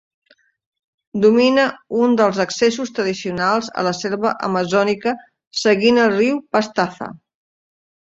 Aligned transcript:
Domina 1.25 1.65
un 2.05 2.15
dels 2.21 2.39
accessos 2.45 2.91
tradicionals 2.99 3.69
a 3.81 3.83
la 3.89 3.91
selva 3.97 4.31
amazònica 4.47 5.13
seguint 5.65 6.01
el 6.07 6.11
riu 6.15 6.41
Pastaza. 6.57 7.11